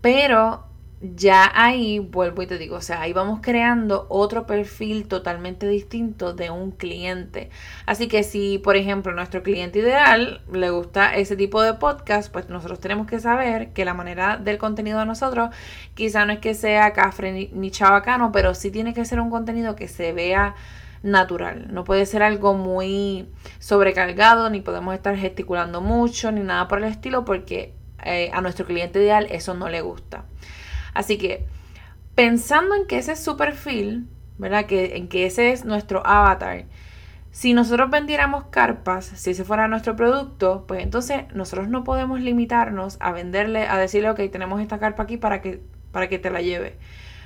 pero 0.00 0.64
ya 1.02 1.50
ahí 1.54 1.98
vuelvo 1.98 2.42
y 2.42 2.46
te 2.46 2.58
digo, 2.58 2.76
o 2.76 2.80
sea, 2.80 3.00
ahí 3.00 3.12
vamos 3.12 3.40
creando 3.42 4.06
otro 4.08 4.46
perfil 4.46 5.08
totalmente 5.08 5.66
distinto 5.66 6.32
de 6.32 6.50
un 6.50 6.70
cliente. 6.70 7.50
Así 7.86 8.06
que 8.06 8.22
si, 8.22 8.58
por 8.58 8.76
ejemplo, 8.76 9.12
nuestro 9.12 9.42
cliente 9.42 9.80
ideal 9.80 10.42
le 10.52 10.70
gusta 10.70 11.16
ese 11.16 11.34
tipo 11.36 11.60
de 11.60 11.74
podcast, 11.74 12.32
pues 12.32 12.48
nosotros 12.48 12.78
tenemos 12.78 13.08
que 13.08 13.18
saber 13.18 13.72
que 13.72 13.84
la 13.84 13.94
manera 13.94 14.36
del 14.36 14.58
contenido 14.58 15.00
de 15.00 15.06
nosotros 15.06 15.50
quizá 15.94 16.24
no 16.24 16.34
es 16.34 16.38
que 16.38 16.54
sea 16.54 16.92
cafre 16.92 17.50
ni, 17.52 17.70
chabacano, 17.72 18.30
pero 18.30 18.54
sí 18.54 18.70
tiene 18.70 18.94
que 18.94 19.04
ser 19.04 19.18
un 19.18 19.30
contenido 19.30 19.74
que 19.74 19.88
se 19.88 20.12
vea 20.12 20.54
natural. 21.02 21.66
No 21.72 21.82
puede 21.82 22.06
ser 22.06 22.22
algo 22.22 22.54
muy 22.54 23.28
sobrecargado, 23.58 24.50
ni 24.50 24.60
podemos 24.60 24.94
estar 24.94 25.16
gesticulando 25.16 25.80
mucho, 25.80 26.30
ni 26.30 26.42
nada 26.42 26.68
por 26.68 26.78
el 26.78 26.84
estilo, 26.84 27.24
porque 27.24 27.74
eh, 28.04 28.30
a 28.32 28.40
nuestro 28.40 28.66
cliente 28.66 29.00
ideal 29.00 29.26
eso 29.30 29.54
no 29.54 29.68
le 29.68 29.80
gusta. 29.80 30.26
Así 30.94 31.18
que 31.18 31.46
pensando 32.14 32.74
en 32.74 32.86
que 32.86 32.98
ese 32.98 33.12
es 33.12 33.22
su 33.22 33.36
perfil, 33.36 34.08
¿verdad? 34.38 34.66
Que, 34.66 34.96
en 34.96 35.08
que 35.08 35.26
ese 35.26 35.52
es 35.52 35.64
nuestro 35.64 36.06
avatar. 36.06 36.64
Si 37.30 37.54
nosotros 37.54 37.88
vendiéramos 37.90 38.44
carpas, 38.50 39.06
si 39.06 39.30
ese 39.30 39.44
fuera 39.44 39.66
nuestro 39.66 39.96
producto, 39.96 40.64
pues 40.68 40.82
entonces 40.82 41.24
nosotros 41.34 41.68
no 41.68 41.82
podemos 41.82 42.20
limitarnos 42.20 42.98
a 43.00 43.12
venderle, 43.12 43.66
a 43.66 43.78
decirle, 43.78 44.10
ok, 44.10 44.20
tenemos 44.30 44.60
esta 44.60 44.78
carpa 44.78 45.04
aquí 45.04 45.16
para 45.16 45.40
que, 45.40 45.62
para 45.92 46.08
que 46.08 46.18
te 46.18 46.30
la 46.30 46.42
lleve. 46.42 46.76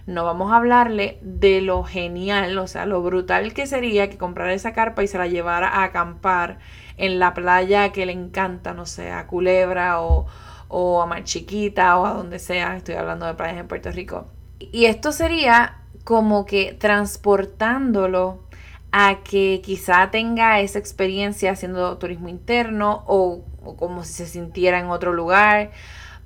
No 0.06 0.25
vamos 0.25 0.52
a 0.52 0.56
hablarle 0.58 1.18
de 1.23 1.61
lo 1.61 1.82
genial, 1.82 2.56
o 2.58 2.68
sea, 2.68 2.87
lo 2.87 3.02
brutal 3.02 3.52
que 3.52 3.66
sería 3.66 4.08
que 4.08 4.16
comprara 4.16 4.52
esa 4.52 4.73
carpa 4.73 5.02
y 5.02 5.08
se 5.08 5.18
la 5.18 5.26
llevara 5.26 5.68
a 5.68 5.82
acampar 5.82 6.58
en 6.96 7.18
la 7.18 7.35
playa 7.35 7.90
que 7.90 8.06
le 8.06 8.12
encanta, 8.12 8.73
no 8.73 8.87
sé, 8.87 9.11
a 9.11 9.26
Culebra 9.26 10.00
o, 10.00 10.26
o 10.68 11.02
a 11.02 11.06
Mar 11.06 11.25
Chiquita 11.25 11.99
o 11.99 12.06
a 12.06 12.14
donde 12.14 12.38
sea, 12.38 12.76
estoy 12.76 12.94
hablando 12.94 13.26
de 13.26 13.35
playas 13.35 13.58
en 13.58 13.68
Puerto 13.68 13.90
Rico. 13.90 14.26
Y 14.58 14.87
esto 14.87 15.12
sería 15.12 15.82
como 16.04 16.46
que 16.46 16.73
transportándolo 16.73 18.46
a 18.92 19.23
que 19.23 19.61
quizá 19.62 20.11
tenga 20.11 20.61
esa 20.61 20.78
experiencia 20.78 21.52
haciendo 21.52 21.99
turismo 21.99 22.28
interno 22.28 23.04
o, 23.06 23.44
como 23.76 24.04
si 24.04 24.12
se 24.14 24.26
sintiera 24.26 24.78
en 24.78 24.87
otro 24.87 25.12
lugar. 25.12 25.70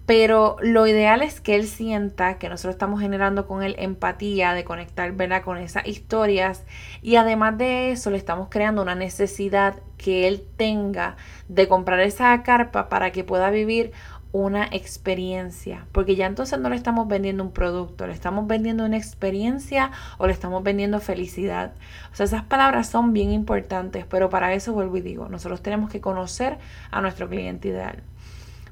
Pero 0.06 0.56
lo 0.60 0.86
ideal 0.86 1.22
es 1.22 1.40
que 1.40 1.54
él 1.54 1.66
sienta 1.66 2.38
que 2.38 2.48
nosotros 2.48 2.74
estamos 2.74 3.00
generando 3.00 3.46
con 3.46 3.62
él 3.62 3.76
empatía, 3.78 4.54
de 4.54 4.64
conectar 4.64 5.12
¿verdad? 5.12 5.42
con 5.42 5.56
esas 5.56 5.86
historias. 5.86 6.64
Y 7.00 7.16
además 7.16 7.58
de 7.58 7.92
eso, 7.92 8.10
le 8.10 8.16
estamos 8.16 8.48
creando 8.50 8.82
una 8.82 8.94
necesidad 8.96 9.76
que 9.98 10.26
él 10.26 10.44
tenga 10.56 11.16
de 11.48 11.68
comprar 11.68 12.00
esa 12.00 12.42
carpa 12.42 12.88
para 12.88 13.12
que 13.12 13.24
pueda 13.24 13.50
vivir 13.50 13.92
una 14.32 14.66
experiencia, 14.66 15.86
porque 15.92 16.14
ya 16.14 16.26
entonces 16.26 16.58
no 16.58 16.68
le 16.68 16.76
estamos 16.76 17.08
vendiendo 17.08 17.42
un 17.42 17.52
producto, 17.52 18.06
le 18.06 18.12
estamos 18.12 18.46
vendiendo 18.46 18.84
una 18.84 18.96
experiencia 18.96 19.90
o 20.18 20.26
le 20.26 20.32
estamos 20.32 20.62
vendiendo 20.62 21.00
felicidad. 21.00 21.72
O 22.12 22.16
sea, 22.16 22.26
esas 22.26 22.44
palabras 22.44 22.88
son 22.88 23.12
bien 23.12 23.32
importantes, 23.32 24.04
pero 24.08 24.30
para 24.30 24.54
eso 24.54 24.72
vuelvo 24.72 24.96
y 24.96 25.00
digo, 25.00 25.28
nosotros 25.28 25.62
tenemos 25.62 25.90
que 25.90 26.00
conocer 26.00 26.58
a 26.90 27.00
nuestro 27.00 27.28
cliente 27.28 27.68
ideal. 27.68 28.02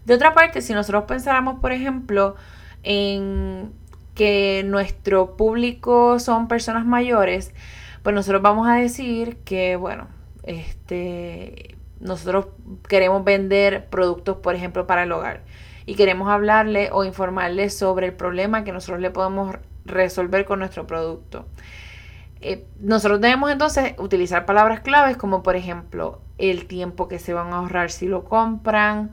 De 0.04 0.14
otra 0.14 0.32
parte, 0.32 0.62
si 0.62 0.72
nosotros 0.72 1.04
pensáramos, 1.04 1.58
por 1.60 1.72
ejemplo, 1.72 2.36
en 2.82 3.72
que 4.14 4.64
nuestro 4.64 5.36
público 5.36 6.18
son 6.18 6.48
personas 6.48 6.86
mayores, 6.86 7.52
pues 8.02 8.14
nosotros 8.14 8.42
vamos 8.42 8.68
a 8.68 8.74
decir 8.74 9.36
que, 9.44 9.76
bueno, 9.76 10.06
este, 10.44 11.77
nosotros 12.00 12.48
queremos 12.88 13.24
vender 13.24 13.88
productos, 13.88 14.36
por 14.38 14.54
ejemplo, 14.54 14.86
para 14.86 15.02
el 15.02 15.12
hogar 15.12 15.42
y 15.88 15.94
queremos 15.94 16.28
hablarle 16.28 16.90
o 16.92 17.04
informarle 17.04 17.70
sobre 17.70 18.08
el 18.08 18.12
problema 18.12 18.62
que 18.62 18.72
nosotros 18.72 19.00
le 19.00 19.10
podemos 19.10 19.56
resolver 19.86 20.44
con 20.44 20.58
nuestro 20.58 20.86
producto. 20.86 21.46
Eh, 22.40 22.66
nosotros 22.78 23.20
debemos 23.20 23.50
entonces 23.50 23.94
utilizar 23.98 24.44
palabras 24.44 24.80
claves 24.80 25.16
como 25.16 25.42
por 25.42 25.56
ejemplo 25.56 26.20
el 26.36 26.66
tiempo 26.66 27.08
que 27.08 27.18
se 27.18 27.32
van 27.32 27.52
a 27.52 27.56
ahorrar 27.56 27.90
si 27.90 28.06
lo 28.06 28.24
compran 28.24 29.10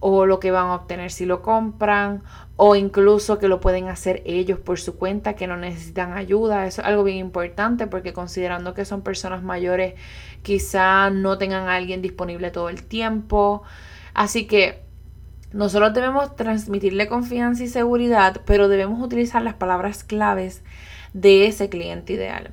o 0.00 0.26
lo 0.26 0.38
que 0.38 0.52
van 0.52 0.66
a 0.66 0.74
obtener 0.74 1.10
si 1.10 1.24
lo 1.24 1.42
compran 1.42 2.22
o 2.56 2.76
incluso 2.76 3.38
que 3.38 3.48
lo 3.48 3.58
pueden 3.58 3.88
hacer 3.88 4.22
ellos 4.26 4.58
por 4.58 4.78
su 4.78 4.96
cuenta 4.96 5.34
que 5.34 5.46
no 5.46 5.56
necesitan 5.56 6.12
ayuda. 6.12 6.66
Eso 6.66 6.82
es 6.82 6.88
algo 6.88 7.04
bien 7.04 7.16
importante 7.16 7.86
porque 7.86 8.12
considerando 8.12 8.74
que 8.74 8.84
son 8.84 9.02
personas 9.02 9.42
mayores 9.42 9.94
quizá 10.42 11.10
no 11.10 11.38
tengan 11.38 11.68
a 11.68 11.76
alguien 11.76 12.02
disponible 12.02 12.50
todo 12.50 12.68
el 12.68 12.82
tiempo. 12.82 13.62
Así 14.14 14.46
que 14.46 14.82
nosotros 15.52 15.94
debemos 15.94 16.36
transmitirle 16.36 17.08
confianza 17.08 17.64
y 17.64 17.68
seguridad, 17.68 18.42
pero 18.44 18.68
debemos 18.68 19.00
utilizar 19.00 19.42
las 19.42 19.54
palabras 19.54 20.04
claves 20.04 20.62
de 21.12 21.46
ese 21.46 21.68
cliente 21.68 22.12
ideal. 22.12 22.50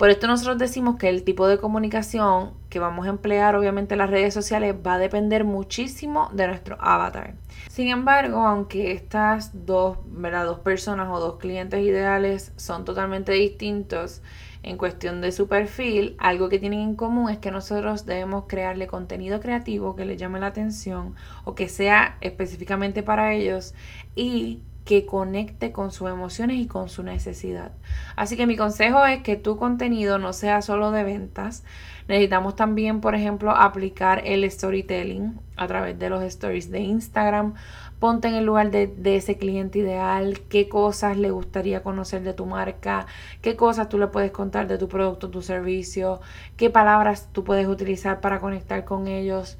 Por 0.00 0.08
esto 0.08 0.26
nosotros 0.26 0.56
decimos 0.56 0.96
que 0.96 1.10
el 1.10 1.24
tipo 1.24 1.46
de 1.46 1.58
comunicación 1.58 2.54
que 2.70 2.78
vamos 2.78 3.04
a 3.04 3.10
emplear, 3.10 3.54
obviamente 3.54 3.92
en 3.92 3.98
las 3.98 4.08
redes 4.08 4.32
sociales, 4.32 4.74
va 4.74 4.94
a 4.94 4.98
depender 4.98 5.44
muchísimo 5.44 6.30
de 6.32 6.46
nuestro 6.46 6.78
avatar. 6.80 7.34
Sin 7.68 7.88
embargo, 7.88 8.38
aunque 8.46 8.92
estas 8.92 9.66
dos, 9.66 9.98
dos 10.06 10.58
personas 10.60 11.08
o 11.10 11.20
dos 11.20 11.36
clientes 11.36 11.82
ideales 11.82 12.52
son 12.56 12.86
totalmente 12.86 13.32
distintos, 13.32 14.22
en 14.62 14.76
cuestión 14.76 15.20
de 15.20 15.32
su 15.32 15.48
perfil, 15.48 16.16
algo 16.18 16.48
que 16.48 16.58
tienen 16.58 16.80
en 16.80 16.94
común 16.94 17.30
es 17.30 17.38
que 17.38 17.50
nosotros 17.50 18.04
debemos 18.04 18.44
crearle 18.46 18.86
contenido 18.86 19.40
creativo 19.40 19.96
que 19.96 20.04
les 20.04 20.18
llame 20.18 20.40
la 20.40 20.48
atención 20.48 21.14
o 21.44 21.54
que 21.54 21.68
sea 21.68 22.18
específicamente 22.20 23.02
para 23.02 23.32
ellos 23.32 23.74
y 24.14 24.60
que 24.84 25.06
conecte 25.06 25.72
con 25.72 25.92
sus 25.92 26.08
emociones 26.08 26.56
y 26.56 26.66
con 26.66 26.88
su 26.88 27.02
necesidad. 27.02 27.72
Así 28.16 28.36
que 28.36 28.46
mi 28.46 28.56
consejo 28.56 29.04
es 29.06 29.22
que 29.22 29.36
tu 29.36 29.56
contenido 29.56 30.18
no 30.18 30.32
sea 30.32 30.62
solo 30.62 30.90
de 30.90 31.04
ventas. 31.04 31.64
Necesitamos 32.08 32.56
también, 32.56 33.00
por 33.00 33.14
ejemplo, 33.14 33.52
aplicar 33.52 34.22
el 34.24 34.50
storytelling 34.50 35.38
a 35.56 35.68
través 35.68 35.98
de 35.98 36.10
los 36.10 36.22
stories 36.24 36.70
de 36.70 36.80
Instagram. 36.80 37.54
Ponte 38.00 38.26
en 38.26 38.34
el 38.34 38.44
lugar 38.44 38.72
de, 38.72 39.16
ese 39.16 39.36
cliente 39.36 39.78
ideal, 39.78 40.40
qué 40.48 40.68
cosas 40.68 41.16
le 41.16 41.30
gustaría 41.30 41.84
conocer 41.84 42.22
de 42.22 42.32
tu 42.32 42.46
marca, 42.46 43.06
qué 43.42 43.54
cosas 43.54 43.88
tú 43.88 43.98
le 43.98 44.08
puedes 44.08 44.32
contar 44.32 44.66
de 44.66 44.78
tu 44.78 44.88
producto, 44.88 45.30
tu 45.30 45.42
servicio, 45.42 46.20
qué 46.56 46.70
palabras 46.70 47.28
tú 47.32 47.44
puedes 47.44 47.68
utilizar 47.68 48.20
para 48.20 48.40
conectar 48.40 48.84
con 48.84 49.06
ellos. 49.06 49.58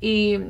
Y 0.00 0.40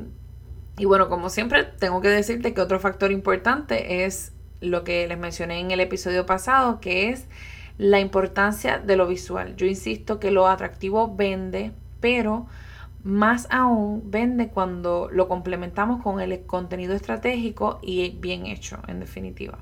y 0.77 0.85
bueno, 0.85 1.09
como 1.09 1.29
siempre, 1.29 1.63
tengo 1.63 2.01
que 2.01 2.09
decirte 2.09 2.53
que 2.53 2.61
otro 2.61 2.79
factor 2.79 3.11
importante 3.11 4.05
es 4.05 4.31
lo 4.61 4.83
que 4.83 5.07
les 5.07 5.17
mencioné 5.17 5.59
en 5.59 5.71
el 5.71 5.79
episodio 5.79 6.27
pasado, 6.27 6.79
que 6.79 7.09
es 7.09 7.25
la 7.79 7.99
importancia 7.99 8.77
de 8.77 8.95
lo 8.95 9.07
visual. 9.07 9.55
Yo 9.55 9.65
insisto 9.65 10.19
que 10.19 10.29
lo 10.29 10.47
atractivo 10.47 11.15
vende, 11.15 11.71
pero 11.99 12.45
más 13.07 13.47
aún 13.49 14.11
vende 14.11 14.49
cuando 14.49 15.07
lo 15.09 15.29
complementamos 15.29 16.03
con 16.03 16.19
el 16.19 16.45
contenido 16.45 16.93
estratégico 16.93 17.79
y 17.81 18.09
bien 18.09 18.45
hecho, 18.45 18.79
en 18.87 18.99
definitiva. 18.99 19.59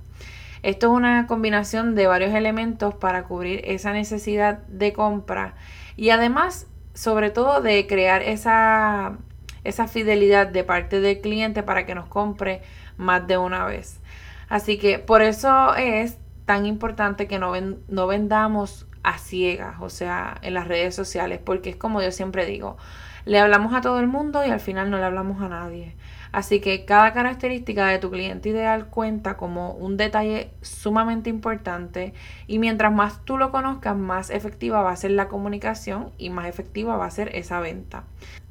Esto 0.63 0.87
es 0.87 0.93
una 0.93 1.27
combinación 1.27 1.93
de 1.93 2.07
varios 2.07 2.33
elementos 2.33 2.95
para 2.95 3.25
cubrir 3.25 3.61
esa 3.65 3.93
necesidad 3.93 4.63
de 4.67 4.93
compra 4.93 5.53
y 5.95 6.09
además, 6.09 6.65
sobre 6.95 7.29
todo, 7.29 7.61
de 7.61 7.85
crear 7.85 8.23
esa 8.23 9.19
esa 9.63 9.87
fidelidad 9.87 10.47
de 10.47 10.63
parte 10.63 10.99
del 10.99 11.21
cliente 11.21 11.63
para 11.63 11.85
que 11.85 11.95
nos 11.95 12.07
compre 12.07 12.61
más 12.97 13.27
de 13.27 13.37
una 13.37 13.65
vez. 13.65 13.99
Así 14.47 14.77
que 14.77 14.99
por 14.99 15.21
eso 15.21 15.75
es 15.75 16.17
tan 16.45 16.65
importante 16.65 17.27
que 17.27 17.39
no, 17.39 17.53
no 17.87 18.07
vendamos 18.07 18.87
a 19.03 19.17
ciegas, 19.17 19.75
o 19.81 19.89
sea, 19.89 20.37
en 20.41 20.53
las 20.53 20.67
redes 20.67 20.95
sociales, 20.95 21.39
porque 21.43 21.71
es 21.71 21.75
como 21.75 22.01
yo 22.01 22.11
siempre 22.11 22.45
digo, 22.45 22.77
le 23.25 23.39
hablamos 23.39 23.73
a 23.73 23.81
todo 23.81 23.99
el 23.99 24.07
mundo 24.07 24.45
y 24.45 24.49
al 24.49 24.59
final 24.59 24.89
no 24.89 24.97
le 24.97 25.03
hablamos 25.03 25.41
a 25.41 25.49
nadie. 25.49 25.95
Así 26.31 26.59
que 26.59 26.83
cada 26.83 27.13
característica 27.13 27.87
de 27.87 27.97
tu 27.97 28.11
cliente 28.11 28.49
ideal 28.49 28.87
cuenta 28.87 29.37
como 29.37 29.71
un 29.71 29.95
detalle 29.95 30.51
sumamente 30.61 31.29
importante 31.29 32.13
y 32.45 32.59
mientras 32.59 32.91
más 32.93 33.23
tú 33.23 33.37
lo 33.37 33.51
conozcas, 33.51 33.95
más 33.95 34.29
efectiva 34.29 34.81
va 34.81 34.91
a 34.91 34.97
ser 34.97 35.11
la 35.11 35.29
comunicación 35.29 36.11
y 36.17 36.29
más 36.29 36.47
efectiva 36.47 36.97
va 36.97 37.05
a 37.05 37.11
ser 37.11 37.33
esa 37.35 37.61
venta. 37.61 38.03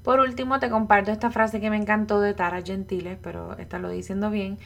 Por 0.02 0.20
último, 0.20 0.60
te 0.60 0.70
comparto 0.70 1.10
esta 1.10 1.30
frase 1.30 1.60
que 1.60 1.70
me 1.70 1.76
encantó 1.76 2.20
de 2.20 2.34
Tara 2.34 2.62
Gentile, 2.62 3.18
pero 3.22 3.56
esta 3.58 3.78
lo 3.78 3.88
diciendo 3.88 4.30
bien. 4.30 4.58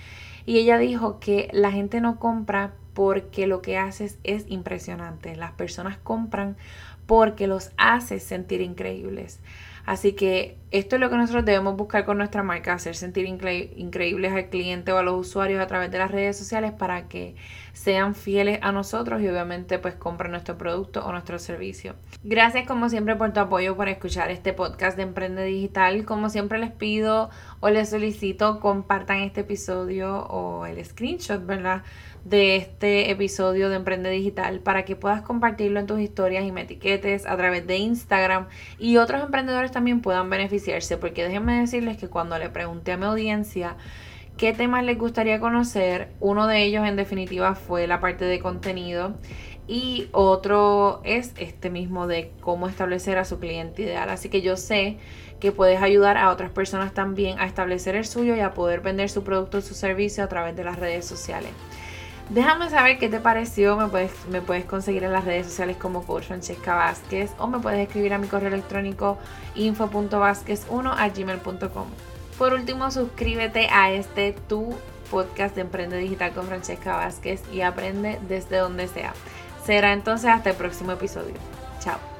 Y 0.47 0.59
ella 0.59 0.79
dijo 0.79 1.21
que 1.21 1.49
la 1.53 1.71
gente 1.71 2.01
no 2.01 2.19
compra 2.19 2.73
porque 2.95 3.47
lo 3.47 3.63
que 3.63 3.79
haces 3.79 4.19
es 4.25 4.45
impresionante. 4.49 5.37
Las 5.37 5.53
personas 5.53 5.99
compran 5.99 6.57
porque 7.07 7.47
los 7.47 7.73
haces 7.77 8.23
sentir 8.23 8.61
increíbles. 8.61 9.41
Así 9.89 10.13
que 10.13 10.59
esto 10.71 10.97
es 10.97 11.01
lo 11.01 11.09
que 11.09 11.17
nosotros 11.17 11.47
debemos 11.47 11.75
buscar 11.75 12.05
con 12.05 12.19
nuestra 12.19 12.43
marca, 12.43 12.75
hacer 12.75 12.95
sentir 12.95 13.25
increíbles 13.25 14.33
al 14.35 14.51
cliente 14.51 14.93
o 14.93 14.99
a 14.99 15.03
los 15.03 15.19
usuarios 15.19 15.63
a 15.63 15.67
través 15.67 15.91
de 15.91 15.97
las 15.97 16.11
redes 16.11 16.37
sociales 16.37 16.73
para 16.73 17.09
que 17.09 17.37
sean 17.73 18.15
fieles 18.15 18.59
a 18.63 18.73
nosotros 18.73 19.21
y 19.23 19.29
obviamente 19.29 19.79
pues 19.79 19.95
compren 19.95 20.33
nuestro 20.33 20.59
producto 20.59 21.05
o 21.05 21.13
nuestro 21.13 21.39
servicio. 21.39 21.95
Gracias 22.23 22.67
como 22.67 22.89
siempre 22.89 23.17
por 23.17 23.33
tu 23.33 23.41
apoyo, 23.41 23.77
por 23.77 23.89
escuchar 23.89 24.31
este 24.31 24.53
podcast 24.53 24.97
de 24.97 25.05
Emprende 25.05 25.45
Digital. 25.45 26.05
Como 26.05 26.29
siempre 26.31 26.59
les 26.59 26.73
pido 26.73 27.31
o 27.61 27.71
les 27.71 27.91
solicito 27.91 28.61
compartan 28.61 29.19
este 29.19 29.41
episodio 29.41 30.27
o 30.27 30.67
el 30.67 30.85
screenshot, 30.85 31.45
¿verdad? 31.45 31.83
de 32.25 32.57
este 32.57 33.11
episodio 33.11 33.69
de 33.69 33.77
Emprende 33.77 34.11
Digital 34.11 34.61
para 34.61 34.85
que 34.85 34.97
puedas 34.97 35.23
compartirlo 35.23 35.81
en 35.81 35.87
tus 35.87 36.01
historias 36.01 36.45
y 36.45 36.53
me 36.53 36.63
etiquetes 36.63 37.27
a 37.27 37.37
través 37.37 37.67
de 37.67 37.79
Instagram 37.79 38.49
y 38.79 38.97
otros 38.99 39.23
emprendedores 39.23 39.71
también 39.71 40.01
puedan 40.01 40.29
beneficiarse 40.29 40.99
porque 40.99 41.25
déjenme 41.25 41.61
decirles 41.61 41.97
que 41.97 42.09
cuando 42.09 42.39
le 42.39 42.51
pregunté 42.51 42.93
a 42.93 42.97
mi 42.97 43.07
audiencia 43.07 43.77
qué 44.39 44.53
temas 44.53 44.85
les 44.85 44.97
gustaría 44.97 45.41
conocer, 45.41 46.13
uno 46.21 46.47
de 46.47 46.63
ellos 46.63 46.87
en 46.87 46.97
definitiva 46.97 47.57
fue 47.57 47.87
la 47.89 48.01
parte 48.01 48.25
de 48.25 48.39
contenido 48.39 49.15
y 49.67 50.09
otro 50.13 51.03
es 51.05 51.35
este 51.37 51.69
mismo 51.69 52.07
de 52.07 52.33
cómo 52.41 52.69
establecer 52.69 53.19
a 53.19 53.25
su 53.25 53.41
cliente 53.41 53.83
ideal. 53.83 54.09
Así 54.09 54.31
que 54.31 54.41
yo 54.41 54.57
sé 54.57 54.97
que 55.41 55.53
puedes 55.53 55.83
ayudar 55.83 56.17
a 56.17 56.31
otras 56.31 56.51
personas 56.51 56.95
también 56.95 57.39
a 57.39 57.47
establecer 57.47 57.97
el 57.97 58.07
suyo 58.07 58.35
y 58.37 58.41
a 58.41 58.55
poder 58.55 58.81
vender 58.81 59.11
su 59.11 59.25
producto 59.25 59.59
o 59.59 59.61
su 59.61 59.75
servicio 59.75 60.25
a 60.25 60.29
través 60.29 60.57
de 60.57 60.65
las 60.65 60.79
redes 60.79 61.05
sociales. 61.05 61.51
Déjame 62.31 62.71
saber 62.71 62.99
qué 62.99 63.09
te 63.09 63.21
pareció. 63.21 63.77
Me 63.77 63.89
puedes, 64.41 64.65
conseguir 64.67 65.03
en 65.03 65.13
las 65.13 65.25
redes 65.25 65.47
sociales 65.47 65.77
como 65.77 66.05
Coach 66.05 66.25
Francesca 66.25 66.75
Vázquez 66.75 67.33
o 67.39 67.49
me 67.49 67.59
puedes 67.59 67.81
escribir 67.81 68.15
a 68.15 68.19
mi 68.19 68.29
correo 68.29 68.49
electrónico 68.49 69.19
info.vázquez1 69.57 70.95
a 70.97 71.09
gmail.com. 71.09 72.18
Por 72.39 72.55
último, 72.55 72.91
suscríbete 72.91 73.69
a 73.71 73.91
este 73.91 74.33
tu 74.49 74.75
podcast 75.11 75.55
de 75.57 75.63
Emprende 75.63 75.99
Digital 75.99 76.33
con 76.33 76.47
Francesca 76.47 76.97
Vázquez 76.97 77.43
y 77.53 77.63
aprende 77.63 78.21
desde 78.29 78.59
donde 78.59 78.87
sea. 78.87 79.13
Será 79.65 79.93
entonces 79.93 80.31
hasta 80.31 80.51
el 80.51 80.57
próximo 80.57 80.93
episodio. 80.93 81.35
Chao. 81.81 82.18